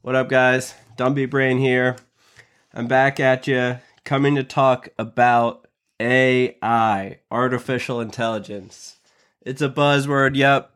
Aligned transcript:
What 0.00 0.14
up, 0.14 0.28
guys? 0.28 0.74
Dumpy 0.96 1.26
Brain 1.26 1.58
here. 1.58 1.96
I'm 2.72 2.86
back 2.86 3.18
at 3.18 3.48
you, 3.48 3.80
coming 4.04 4.36
to 4.36 4.44
talk 4.44 4.90
about 4.96 5.66
AI, 5.98 7.18
artificial 7.32 8.00
intelligence. 8.00 9.00
It's 9.42 9.60
a 9.60 9.68
buzzword, 9.68 10.36
yep, 10.36 10.70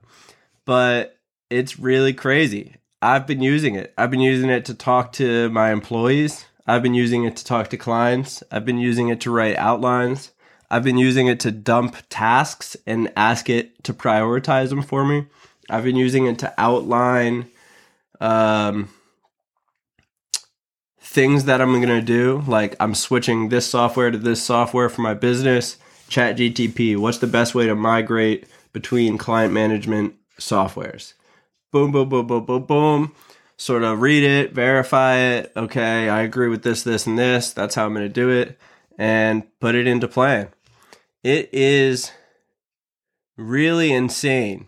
but 0.64 1.20
it's 1.50 1.78
really 1.78 2.12
crazy. 2.12 2.74
I've 3.00 3.24
been 3.28 3.40
using 3.40 3.76
it. 3.76 3.94
I've 3.96 4.10
been 4.10 4.20
using 4.20 4.50
it 4.50 4.64
to 4.64 4.74
talk 4.74 5.12
to 5.12 5.48
my 5.50 5.70
employees. 5.70 6.44
I've 6.66 6.82
been 6.82 6.94
using 6.94 7.22
it 7.22 7.36
to 7.36 7.44
talk 7.44 7.70
to 7.70 7.76
clients. 7.76 8.42
I've 8.50 8.64
been 8.64 8.78
using 8.78 9.06
it 9.06 9.20
to 9.20 9.30
write 9.30 9.56
outlines. 9.56 10.32
I've 10.68 10.84
been 10.84 10.98
using 10.98 11.28
it 11.28 11.38
to 11.40 11.52
dump 11.52 11.94
tasks 12.10 12.76
and 12.88 13.12
ask 13.16 13.48
it 13.48 13.84
to 13.84 13.94
prioritize 13.94 14.70
them 14.70 14.82
for 14.82 15.04
me. 15.04 15.26
I've 15.70 15.84
been 15.84 15.96
using 15.96 16.26
it 16.26 16.40
to 16.40 16.52
outline 16.58 17.48
um, 18.20 18.88
things 21.12 21.44
that 21.44 21.60
I'm 21.60 21.72
going 21.72 21.88
to 21.88 22.00
do. 22.00 22.42
Like 22.46 22.74
I'm 22.80 22.94
switching 22.94 23.50
this 23.50 23.68
software 23.68 24.10
to 24.10 24.18
this 24.18 24.42
software 24.42 24.88
for 24.88 25.02
my 25.02 25.14
business. 25.14 25.76
Chat 26.08 26.36
GTP. 26.36 26.96
What's 26.96 27.18
the 27.18 27.26
best 27.26 27.54
way 27.54 27.66
to 27.66 27.74
migrate 27.74 28.46
between 28.72 29.18
client 29.18 29.52
management 29.52 30.14
softwares? 30.38 31.12
Boom, 31.70 31.92
boom, 31.92 32.08
boom, 32.08 32.26
boom, 32.26 32.44
boom, 32.44 32.64
boom. 32.64 33.14
Sort 33.58 33.82
of 33.82 34.00
read 34.00 34.24
it, 34.24 34.52
verify 34.52 35.16
it. 35.16 35.52
Okay, 35.56 36.08
I 36.08 36.22
agree 36.22 36.48
with 36.48 36.62
this, 36.62 36.82
this, 36.82 37.06
and 37.06 37.18
this. 37.18 37.52
That's 37.52 37.74
how 37.74 37.86
I'm 37.86 37.94
going 37.94 38.06
to 38.06 38.12
do 38.12 38.30
it. 38.30 38.58
And 38.98 39.44
put 39.60 39.74
it 39.74 39.86
into 39.86 40.08
plan. 40.08 40.48
It 41.22 41.50
is 41.52 42.10
really 43.36 43.92
insane. 43.92 44.66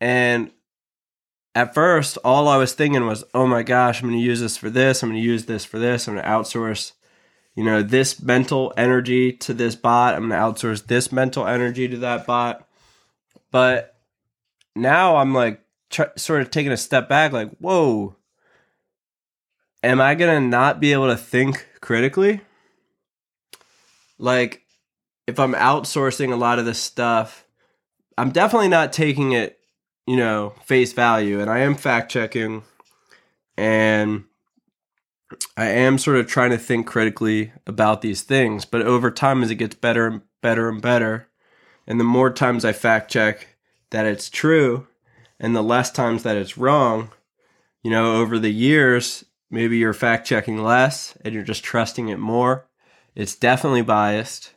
And 0.00 0.50
at 1.54 1.72
first, 1.74 2.18
all 2.24 2.48
I 2.48 2.56
was 2.56 2.72
thinking 2.72 3.06
was, 3.06 3.24
oh 3.32 3.46
my 3.46 3.62
gosh, 3.62 4.02
I'm 4.02 4.08
going 4.08 4.18
to 4.18 4.24
use 4.24 4.40
this 4.40 4.56
for 4.56 4.70
this. 4.70 5.02
I'm 5.02 5.10
going 5.10 5.20
to 5.20 5.26
use 5.26 5.46
this 5.46 5.64
for 5.64 5.78
this. 5.78 6.08
I'm 6.08 6.14
going 6.14 6.24
to 6.24 6.30
outsource, 6.30 6.92
you 7.54 7.62
know, 7.62 7.82
this 7.82 8.20
mental 8.20 8.72
energy 8.76 9.32
to 9.32 9.54
this 9.54 9.76
bot. 9.76 10.14
I'm 10.14 10.28
going 10.28 10.30
to 10.30 10.36
outsource 10.36 10.86
this 10.86 11.12
mental 11.12 11.46
energy 11.46 11.86
to 11.88 11.96
that 11.98 12.26
bot. 12.26 12.66
But 13.52 13.96
now 14.74 15.16
I'm 15.16 15.32
like, 15.32 15.60
tr- 15.90 16.02
sort 16.16 16.42
of 16.42 16.50
taking 16.50 16.72
a 16.72 16.76
step 16.76 17.08
back, 17.08 17.32
like, 17.32 17.50
whoa, 17.58 18.16
am 19.84 20.00
I 20.00 20.16
going 20.16 20.42
to 20.42 20.48
not 20.48 20.80
be 20.80 20.92
able 20.92 21.06
to 21.06 21.16
think 21.16 21.68
critically? 21.80 22.40
Like, 24.18 24.62
if 25.28 25.38
I'm 25.38 25.54
outsourcing 25.54 26.32
a 26.32 26.36
lot 26.36 26.58
of 26.58 26.64
this 26.64 26.82
stuff, 26.82 27.46
I'm 28.18 28.30
definitely 28.30 28.68
not 28.68 28.92
taking 28.92 29.32
it 29.32 29.60
you 30.06 30.16
know, 30.16 30.54
face 30.64 30.92
value. 30.92 31.40
And 31.40 31.50
I 31.50 31.60
am 31.60 31.74
fact 31.74 32.10
checking 32.10 32.62
and 33.56 34.24
I 35.56 35.66
am 35.66 35.98
sort 35.98 36.16
of 36.16 36.26
trying 36.26 36.50
to 36.50 36.58
think 36.58 36.86
critically 36.86 37.52
about 37.66 38.02
these 38.02 38.22
things. 38.22 38.64
But 38.64 38.82
over 38.82 39.10
time, 39.10 39.42
as 39.42 39.50
it 39.50 39.56
gets 39.56 39.74
better 39.74 40.06
and 40.06 40.22
better 40.42 40.68
and 40.68 40.82
better, 40.82 41.28
and 41.86 41.98
the 41.98 42.04
more 42.04 42.30
times 42.30 42.64
I 42.64 42.72
fact 42.72 43.10
check 43.10 43.56
that 43.90 44.06
it's 44.06 44.30
true 44.30 44.86
and 45.38 45.54
the 45.54 45.62
less 45.62 45.90
times 45.90 46.22
that 46.22 46.36
it's 46.36 46.58
wrong, 46.58 47.10
you 47.82 47.90
know, 47.90 48.16
over 48.16 48.38
the 48.38 48.52
years, 48.52 49.24
maybe 49.50 49.78
you're 49.78 49.94
fact 49.94 50.26
checking 50.26 50.62
less 50.62 51.16
and 51.24 51.34
you're 51.34 51.42
just 51.42 51.64
trusting 51.64 52.08
it 52.08 52.18
more. 52.18 52.66
It's 53.14 53.36
definitely 53.36 53.82
biased 53.82 54.53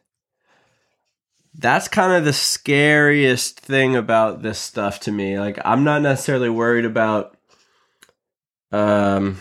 that's 1.58 1.88
kind 1.88 2.14
of 2.14 2.24
the 2.24 2.34
scariest 2.34 3.60
thing 3.60 3.96
about 3.96 4.44
this 4.44 4.60
stuff 4.60 5.00
to 5.02 5.12
me. 5.12 5.40
Like 5.40 5.60
I'm 5.66 5.84
not 5.84 6.02
necessarily 6.02 6.50
worried 6.50 6.86
about 6.86 7.36
um 8.72 9.38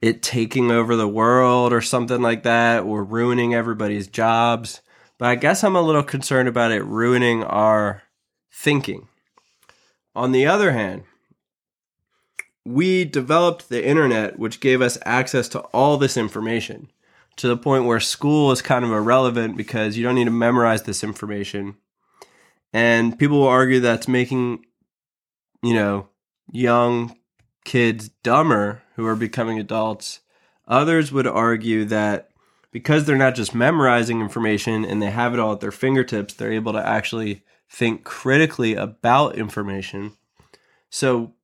it 0.00 0.22
taking 0.22 0.70
over 0.70 0.96
the 0.96 1.08
world 1.08 1.72
or 1.72 1.80
something 1.80 2.22
like 2.22 2.44
that 2.44 2.84
or 2.84 3.04
ruining 3.04 3.54
everybody's 3.54 4.06
jobs, 4.06 4.80
but 5.18 5.28
I 5.28 5.34
guess 5.34 5.62
I'm 5.62 5.76
a 5.76 5.82
little 5.82 6.02
concerned 6.02 6.48
about 6.48 6.70
it 6.70 6.84
ruining 6.84 7.42
our 7.44 8.02
thinking. 8.52 9.08
On 10.14 10.32
the 10.32 10.46
other 10.46 10.72
hand, 10.72 11.04
we 12.64 13.04
developed 13.04 13.68
the 13.68 13.84
internet 13.84 14.38
which 14.38 14.60
gave 14.60 14.80
us 14.80 14.98
access 15.04 15.48
to 15.48 15.60
all 15.60 15.96
this 15.96 16.16
information 16.16 16.90
to 17.36 17.48
the 17.48 17.56
point 17.56 17.84
where 17.84 18.00
school 18.00 18.52
is 18.52 18.62
kind 18.62 18.84
of 18.84 18.90
irrelevant 18.90 19.56
because 19.56 19.96
you 19.96 20.02
don't 20.02 20.14
need 20.14 20.24
to 20.24 20.30
memorize 20.30 20.82
this 20.82 21.02
information. 21.02 21.76
And 22.72 23.18
people 23.18 23.38
will 23.40 23.48
argue 23.48 23.80
that's 23.80 24.08
making, 24.08 24.64
you 25.62 25.74
know, 25.74 26.08
young 26.52 27.16
kids 27.64 28.08
dumber 28.22 28.82
who 28.96 29.06
are 29.06 29.16
becoming 29.16 29.58
adults. 29.58 30.20
Others 30.68 31.12
would 31.12 31.26
argue 31.26 31.84
that 31.86 32.30
because 32.70 33.04
they're 33.04 33.16
not 33.16 33.34
just 33.34 33.54
memorizing 33.54 34.20
information 34.20 34.84
and 34.84 35.02
they 35.02 35.10
have 35.10 35.34
it 35.34 35.40
all 35.40 35.52
at 35.52 35.60
their 35.60 35.72
fingertips, 35.72 36.34
they're 36.34 36.52
able 36.52 36.72
to 36.72 36.86
actually 36.86 37.42
think 37.68 38.04
critically 38.04 38.74
about 38.74 39.36
information. 39.36 40.12
So, 40.90 41.34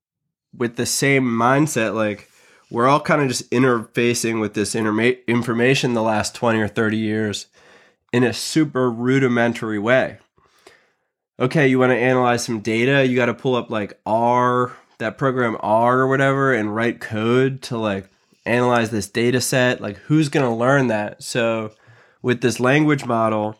with 0.52 0.76
the 0.76 0.86
same 0.86 1.24
mindset, 1.24 1.94
like, 1.94 2.28
we're 2.70 2.88
all 2.88 3.00
kind 3.00 3.22
of 3.22 3.28
just 3.28 3.50
interfacing 3.50 4.40
with 4.40 4.54
this 4.54 4.74
interma- 4.74 5.24
information 5.26 5.94
the 5.94 6.02
last 6.02 6.34
20 6.34 6.60
or 6.60 6.68
30 6.68 6.96
years 6.96 7.46
in 8.12 8.24
a 8.24 8.32
super 8.32 8.90
rudimentary 8.90 9.78
way. 9.78 10.18
Okay, 11.38 11.68
you 11.68 11.78
want 11.78 11.90
to 11.90 11.96
analyze 11.96 12.44
some 12.44 12.60
data, 12.60 13.06
you 13.06 13.14
got 13.14 13.26
to 13.26 13.34
pull 13.34 13.54
up 13.54 13.70
like 13.70 14.00
R, 14.06 14.74
that 14.98 15.18
program 15.18 15.56
R 15.60 16.00
or 16.00 16.08
whatever, 16.08 16.52
and 16.52 16.74
write 16.74 17.00
code 17.00 17.62
to 17.62 17.76
like 17.76 18.08
analyze 18.46 18.90
this 18.90 19.08
data 19.08 19.40
set. 19.40 19.80
Like, 19.80 19.98
who's 19.98 20.30
going 20.30 20.46
to 20.46 20.54
learn 20.54 20.86
that? 20.86 21.22
So, 21.22 21.72
with 22.22 22.40
this 22.40 22.58
language 22.58 23.04
model, 23.04 23.58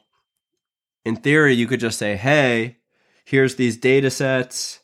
in 1.05 1.17
theory, 1.17 1.55
you 1.55 1.67
could 1.67 1.81
just 1.81 1.99
say, 1.99 2.17
hey, 2.17 2.79
here's 3.25 3.57
these 3.57 3.77
data 3.77 4.11
sets 4.11 4.81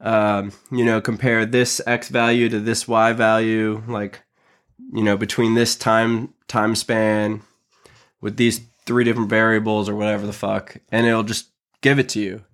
um, 0.00 0.52
you 0.70 0.84
know, 0.84 1.00
compare 1.00 1.46
this 1.46 1.80
x 1.86 2.08
value 2.08 2.48
to 2.48 2.60
this 2.60 2.86
y 2.86 3.12
value, 3.12 3.82
like, 3.88 4.22
you 4.92 5.02
know, 5.02 5.16
between 5.16 5.54
this 5.54 5.76
time 5.76 6.34
time 6.48 6.74
span 6.74 7.42
with 8.20 8.36
these 8.36 8.60
three 8.84 9.04
different 9.04 9.30
variables 9.30 9.88
or 9.88 9.96
whatever 9.96 10.26
the 10.26 10.32
fuck, 10.32 10.76
and 10.90 11.06
it'll 11.06 11.22
just 11.22 11.50
give 11.80 11.98
it 11.98 12.08
to 12.10 12.20
you. 12.20 12.44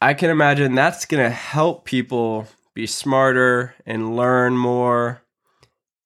I 0.00 0.14
can 0.14 0.30
imagine 0.30 0.74
that's 0.74 1.06
to 1.06 1.30
help 1.30 1.84
people 1.84 2.48
be 2.74 2.86
smarter 2.86 3.74
and 3.86 4.16
learn 4.16 4.56
more 4.56 5.22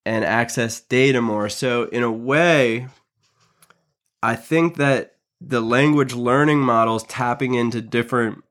and 0.04 0.24
access 0.24 0.80
data 0.80 1.20
more. 1.20 1.48
So, 1.48 1.84
in 1.84 2.02
a 2.02 2.12
way, 2.12 2.88
I 4.22 4.36
think 4.36 4.76
that 4.76 5.16
the 5.40 5.60
language 5.60 6.14
learning 6.14 6.60
models 6.60 7.04
tapping 7.04 7.54
into 7.54 7.80
different 7.80 8.42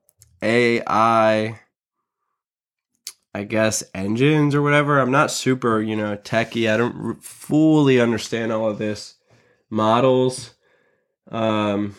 AI, 0.42 1.60
I 3.34 3.44
guess, 3.44 3.82
engines 3.94 4.54
or 4.54 4.62
whatever. 4.62 4.98
I'm 4.98 5.10
not 5.10 5.30
super, 5.30 5.80
you 5.80 5.96
know, 5.96 6.16
techie. 6.16 6.72
I 6.72 6.76
don't 6.76 7.22
fully 7.22 8.00
understand 8.00 8.52
all 8.52 8.68
of 8.68 8.78
this. 8.78 9.14
Models, 9.68 10.54
um, 11.30 11.96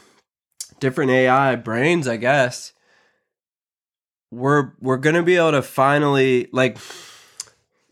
different 0.80 1.12
AI 1.12 1.56
brains, 1.56 2.08
I 2.08 2.18
guess. 2.18 2.74
We're 4.32 4.74
we're 4.80 4.98
gonna 4.98 5.24
be 5.24 5.38
able 5.38 5.52
to 5.52 5.62
finally 5.62 6.48
like 6.52 6.78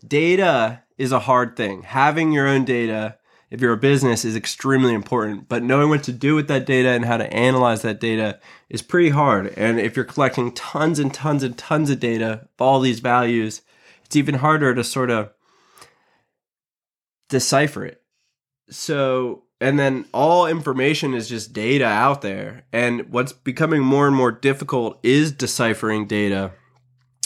data 0.06 0.82
is 0.98 1.12
a 1.12 1.20
hard 1.20 1.56
thing. 1.56 1.82
Having 1.82 2.32
your 2.32 2.46
own 2.46 2.64
data 2.64 3.18
if 3.50 3.60
you're 3.60 3.72
a 3.72 3.78
business 3.78 4.24
is 4.24 4.36
extremely 4.36 4.92
important. 4.92 5.48
But 5.48 5.62
knowing 5.62 5.88
what 5.88 6.02
to 6.04 6.12
do 6.12 6.34
with 6.34 6.48
that 6.48 6.66
data 6.66 6.88
and 6.90 7.04
how 7.04 7.16
to 7.16 7.32
analyze 7.32 7.82
that 7.82 8.00
data 8.00 8.40
is 8.68 8.82
pretty 8.82 9.10
hard. 9.10 9.54
And 9.56 9.78
if 9.78 9.96
you're 9.96 10.04
collecting 10.04 10.52
tons 10.52 10.98
and 10.98 11.12
tons 11.14 11.42
and 11.42 11.56
tons 11.56 11.90
of 11.90 12.00
data 12.00 12.48
all 12.58 12.80
these 12.80 13.00
values 13.00 13.62
it's 14.04 14.16
even 14.16 14.36
harder 14.36 14.72
to 14.72 14.84
sort 14.84 15.10
of 15.10 15.30
decipher 17.28 17.84
it. 17.84 18.02
So 18.70 19.44
and 19.60 19.78
then 19.78 20.04
all 20.12 20.46
information 20.46 21.14
is 21.14 21.28
just 21.28 21.52
data 21.52 21.86
out 21.86 22.22
there. 22.22 22.66
And 22.72 23.10
what's 23.10 23.32
becoming 23.32 23.82
more 23.82 24.06
and 24.06 24.14
more 24.14 24.32
difficult 24.32 24.98
is 25.02 25.32
deciphering 25.32 26.06
data 26.06 26.52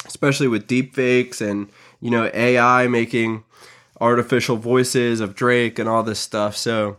especially 0.06 0.48
with 0.48 0.66
deep 0.66 0.94
fakes 0.94 1.40
and 1.40 1.70
you 2.00 2.10
know 2.10 2.30
ai 2.32 2.88
making 2.88 3.44
artificial 4.00 4.56
voices 4.56 5.20
of 5.20 5.34
Drake 5.34 5.78
and 5.78 5.88
all 5.88 6.02
this 6.02 6.18
stuff. 6.18 6.56
So 6.56 6.96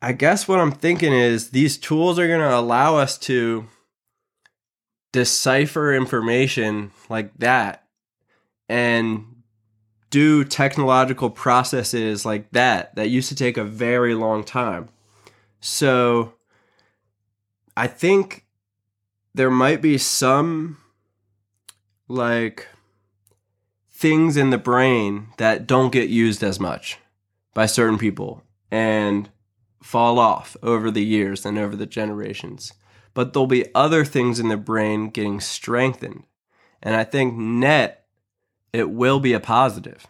I 0.00 0.12
guess 0.12 0.46
what 0.46 0.60
I'm 0.60 0.72
thinking 0.72 1.12
is 1.12 1.50
these 1.50 1.76
tools 1.76 2.18
are 2.18 2.28
going 2.28 2.40
to 2.40 2.56
allow 2.56 2.96
us 2.96 3.18
to 3.18 3.66
decipher 5.12 5.94
information 5.94 6.92
like 7.08 7.32
that 7.38 7.86
and 8.68 9.24
do 10.10 10.44
technological 10.44 11.30
processes 11.30 12.24
like 12.24 12.50
that 12.52 12.94
that 12.94 13.08
used 13.08 13.28
to 13.28 13.34
take 13.34 13.56
a 13.56 13.64
very 13.64 14.14
long 14.14 14.44
time. 14.44 14.88
So 15.60 16.34
I 17.76 17.86
think 17.86 18.46
there 19.34 19.50
might 19.50 19.82
be 19.82 19.98
some 19.98 20.78
like 22.08 22.68
things 23.96 24.36
in 24.36 24.50
the 24.50 24.58
brain 24.58 25.28
that 25.38 25.66
don't 25.66 25.90
get 25.90 26.10
used 26.10 26.44
as 26.44 26.60
much 26.60 26.98
by 27.54 27.64
certain 27.64 27.96
people 27.96 28.42
and 28.70 29.30
fall 29.82 30.18
off 30.18 30.54
over 30.62 30.90
the 30.90 31.04
years 31.04 31.46
and 31.46 31.56
over 31.56 31.74
the 31.74 31.86
generations. 31.86 32.74
But 33.14 33.32
there'll 33.32 33.46
be 33.46 33.74
other 33.74 34.04
things 34.04 34.38
in 34.38 34.48
the 34.48 34.58
brain 34.58 35.08
getting 35.08 35.40
strengthened. 35.40 36.24
And 36.82 36.94
I 36.94 37.04
think 37.04 37.38
net, 37.38 38.06
it 38.70 38.90
will 38.90 39.18
be 39.18 39.32
a 39.32 39.40
positive. 39.40 40.06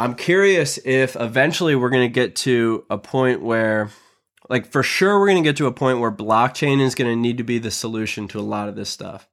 I'm 0.00 0.16
curious 0.16 0.80
if 0.84 1.14
eventually 1.14 1.76
we're 1.76 1.90
going 1.90 2.08
to 2.08 2.12
get 2.12 2.34
to 2.36 2.84
a 2.90 2.98
point 2.98 3.42
where, 3.42 3.90
like, 4.50 4.66
for 4.66 4.82
sure, 4.82 5.20
we're 5.20 5.28
going 5.28 5.44
to 5.44 5.48
get 5.48 5.56
to 5.58 5.68
a 5.68 5.72
point 5.72 6.00
where 6.00 6.10
blockchain 6.10 6.80
is 6.80 6.96
going 6.96 7.08
to 7.08 7.16
need 7.16 7.38
to 7.38 7.44
be 7.44 7.58
the 7.58 7.70
solution 7.70 8.26
to 8.28 8.40
a 8.40 8.42
lot 8.42 8.68
of 8.68 8.74
this 8.74 8.90
stuff. 8.90 9.28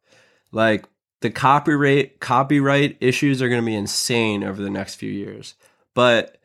Like, 0.52 0.86
the 1.22 1.30
copyright 1.30 2.20
copyright 2.20 2.98
issues 3.00 3.42
are 3.42 3.50
going 3.50 3.62
to 3.62 3.66
be 3.66 3.76
insane 3.76 4.44
over 4.44 4.62
the 4.62 4.70
next 4.70 4.96
few 4.96 5.12
years. 5.12 5.56
But 5.94 6.38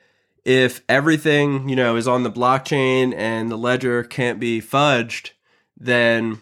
if 0.44 0.82
everything, 0.88 1.69
you 1.69 1.76
know, 1.76 1.96
is 1.96 2.06
on 2.06 2.23
the 2.23 2.31
blockchain 2.31 3.12
and 3.14 3.50
the 3.50 3.56
ledger 3.56 4.05
can't 4.05 4.38
be 4.38 4.61
fudged, 4.61 5.31
then 5.76 6.38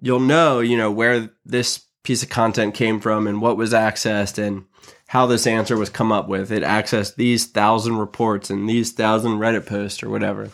you'll 0.00 0.20
know, 0.20 0.60
you 0.60 0.76
know, 0.76 0.90
where 0.90 1.30
this 1.44 1.84
piece 2.02 2.22
of 2.22 2.30
content 2.30 2.74
came 2.74 2.98
from 2.98 3.26
and 3.26 3.42
what 3.42 3.56
was 3.56 3.72
accessed 3.72 4.38
and 4.38 4.64
how 5.08 5.26
this 5.26 5.46
answer 5.46 5.76
was 5.76 5.90
come 5.90 6.10
up 6.10 6.28
with. 6.28 6.50
It 6.50 6.62
accessed 6.62 7.16
these 7.16 7.46
thousand 7.46 7.98
reports 7.98 8.48
and 8.48 8.68
these 8.68 8.92
thousand 8.92 9.32
Reddit 9.32 9.66
posts 9.66 10.02
or 10.02 10.08
whatever. 10.08 10.48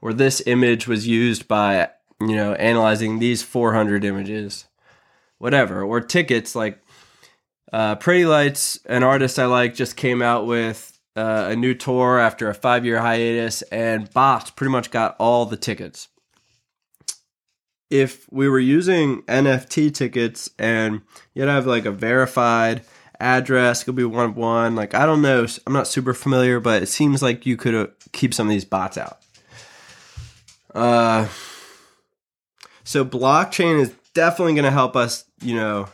Or 0.00 0.14
this 0.14 0.42
image 0.46 0.88
was 0.88 1.06
used 1.06 1.46
by, 1.48 1.90
you 2.18 2.34
know, 2.34 2.54
analyzing 2.54 3.18
these 3.18 3.42
400 3.42 4.04
images, 4.04 4.64
whatever. 5.38 5.82
Or 5.82 6.00
tickets 6.00 6.54
like 6.54 6.80
uh, 7.72 7.96
Pretty 7.96 8.26
Lights, 8.26 8.78
an 8.86 9.02
artist 9.02 9.38
I 9.38 9.46
like, 9.46 9.74
just 9.74 9.96
came 9.96 10.22
out 10.22 10.46
with 10.46 10.98
uh, 11.16 11.48
a 11.50 11.56
new 11.56 11.74
tour 11.74 12.18
after 12.18 12.48
a 12.48 12.54
five 12.54 12.84
year 12.84 13.00
hiatus, 13.00 13.62
and 13.62 14.12
bots 14.12 14.50
pretty 14.50 14.70
much 14.70 14.90
got 14.90 15.16
all 15.18 15.46
the 15.46 15.56
tickets. 15.56 16.08
If 17.90 18.30
we 18.30 18.48
were 18.48 18.58
using 18.58 19.22
NFT 19.22 19.94
tickets 19.94 20.50
and 20.58 21.00
you'd 21.34 21.48
have 21.48 21.66
like 21.66 21.86
a 21.86 21.90
verified 21.90 22.82
address 23.20 23.84
could 23.84 23.96
be 23.96 24.04
one 24.04 24.30
of 24.30 24.36
one. 24.36 24.74
Like 24.74 24.94
I 24.94 25.06
don't 25.06 25.22
know, 25.22 25.46
I'm 25.66 25.72
not 25.72 25.88
super 25.88 26.14
familiar, 26.14 26.60
but 26.60 26.82
it 26.82 26.86
seems 26.86 27.22
like 27.22 27.46
you 27.46 27.56
could 27.56 27.90
keep 28.12 28.34
some 28.34 28.46
of 28.46 28.50
these 28.50 28.64
bots 28.64 28.98
out. 28.98 29.18
Uh, 30.74 31.28
so 32.84 33.04
blockchain 33.04 33.80
is 33.80 33.92
definitely 34.14 34.54
going 34.54 34.64
to 34.64 34.70
help 34.70 34.96
us, 34.96 35.24
you 35.40 35.54
know, 35.54 35.88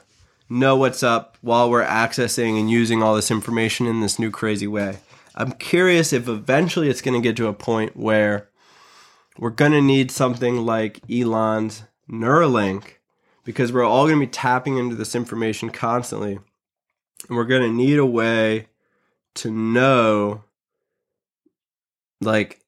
know 0.48 0.76
what's 0.76 1.02
up 1.02 1.38
while 1.40 1.70
we're 1.70 1.84
accessing 1.84 2.58
and 2.58 2.70
using 2.70 3.02
all 3.02 3.14
this 3.14 3.30
information 3.30 3.86
in 3.86 4.00
this 4.00 4.18
new 4.18 4.30
crazy 4.30 4.66
way. 4.66 4.98
I'm 5.34 5.52
curious 5.52 6.12
if 6.12 6.28
eventually 6.28 6.88
it's 6.88 7.02
going 7.02 7.20
to 7.20 7.26
get 7.26 7.36
to 7.36 7.48
a 7.48 7.52
point 7.52 7.96
where 7.96 8.48
we're 9.38 9.50
going 9.50 9.72
to 9.72 9.82
need 9.82 10.10
something 10.10 10.64
like 10.64 11.00
Elon's 11.10 11.82
Neuralink 12.10 12.94
because 13.44 13.72
we're 13.72 13.84
all 13.84 14.06
going 14.06 14.20
to 14.20 14.26
be 14.26 14.30
tapping 14.30 14.78
into 14.78 14.94
this 14.94 15.14
information 15.14 15.70
constantly 15.70 16.38
and 17.28 17.36
we're 17.36 17.44
going 17.44 17.62
to 17.62 17.72
need 17.72 17.98
a 17.98 18.06
way 18.06 18.66
to 19.34 19.50
know 19.50 20.44
like 22.20 22.60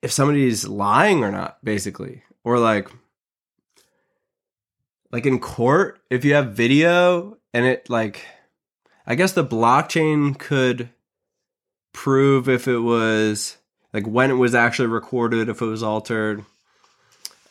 if 0.00 0.12
somebody's 0.12 0.66
lying 0.66 1.24
or 1.24 1.30
not 1.30 1.58
basically 1.64 2.22
or 2.44 2.58
like 2.58 2.88
like 5.12 5.26
in 5.26 5.38
court 5.38 6.00
if 6.10 6.24
you 6.24 6.34
have 6.34 6.52
video 6.52 7.36
and 7.54 7.64
it 7.66 7.88
like 7.88 8.26
i 9.06 9.14
guess 9.14 9.32
the 9.32 9.44
blockchain 9.44 10.38
could 10.38 10.88
prove 11.92 12.48
if 12.48 12.66
it 12.66 12.78
was 12.78 13.58
like 13.92 14.06
when 14.06 14.30
it 14.30 14.34
was 14.34 14.54
actually 14.54 14.88
recorded 14.88 15.48
if 15.48 15.60
it 15.60 15.66
was 15.66 15.82
altered 15.82 16.44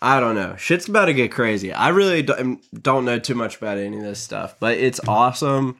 i 0.01 0.19
don't 0.19 0.35
know 0.35 0.55
shit's 0.55 0.87
about 0.87 1.05
to 1.05 1.13
get 1.13 1.31
crazy 1.31 1.71
i 1.71 1.89
really 1.89 2.23
don't, 2.23 2.39
um, 2.39 2.61
don't 2.81 3.05
know 3.05 3.19
too 3.19 3.35
much 3.35 3.57
about 3.57 3.77
any 3.77 3.97
of 3.97 4.03
this 4.03 4.19
stuff 4.19 4.55
but 4.59 4.77
it's 4.77 4.99
awesome 5.07 5.79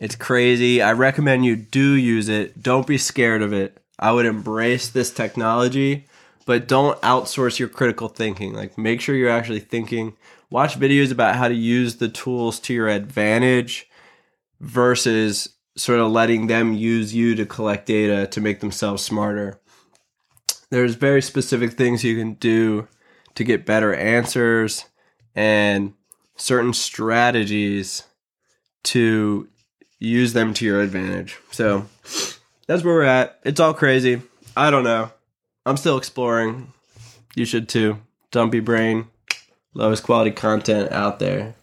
it's 0.00 0.16
crazy. 0.16 0.80
I 0.80 0.92
recommend 0.92 1.44
you 1.44 1.56
do 1.56 1.92
use 1.92 2.30
it. 2.30 2.62
Don't 2.62 2.86
be 2.86 2.96
scared 2.98 3.42
of 3.42 3.52
it. 3.52 3.76
I 3.98 4.12
would 4.12 4.24
embrace 4.24 4.88
this 4.88 5.12
technology, 5.12 6.06
but 6.46 6.66
don't 6.66 6.98
outsource 7.02 7.58
your 7.58 7.68
critical 7.68 8.08
thinking. 8.08 8.54
Like 8.54 8.78
make 8.78 9.02
sure 9.02 9.14
you're 9.14 9.28
actually 9.28 9.60
thinking. 9.60 10.16
Watch 10.50 10.78
videos 10.78 11.12
about 11.12 11.36
how 11.36 11.48
to 11.48 11.54
use 11.54 11.96
the 11.96 12.08
tools 12.08 12.58
to 12.60 12.74
your 12.74 12.88
advantage 12.88 13.88
versus 14.60 15.50
sort 15.76 16.00
of 16.00 16.10
letting 16.10 16.48
them 16.48 16.74
use 16.74 17.14
you 17.14 17.36
to 17.36 17.46
collect 17.46 17.86
data 17.86 18.26
to 18.26 18.40
make 18.40 18.60
themselves 18.60 19.02
smarter. 19.02 19.60
There's 20.70 20.94
very 20.96 21.22
specific 21.22 21.72
things 21.72 22.04
you 22.04 22.16
can 22.16 22.34
do 22.34 22.88
to 23.36 23.44
get 23.44 23.64
better 23.64 23.94
answers 23.94 24.86
and 25.34 25.94
certain 26.36 26.72
strategies 26.72 28.02
to 28.82 29.48
use 29.98 30.32
them 30.32 30.52
to 30.54 30.64
your 30.64 30.80
advantage. 30.80 31.38
So 31.52 31.86
that's 32.66 32.82
where 32.82 32.94
we're 32.94 33.02
at. 33.04 33.38
It's 33.44 33.60
all 33.60 33.74
crazy. 33.74 34.22
I 34.56 34.70
don't 34.70 34.84
know. 34.84 35.12
I'm 35.64 35.76
still 35.76 35.96
exploring. 35.96 36.72
You 37.36 37.44
should 37.44 37.68
too. 37.68 37.98
Dumpy 38.30 38.60
brain, 38.60 39.08
lowest 39.74 40.02
quality 40.02 40.30
content 40.30 40.90
out 40.92 41.18
there. 41.18 41.54